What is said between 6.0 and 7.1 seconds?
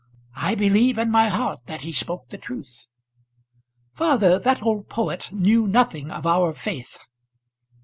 of our faith."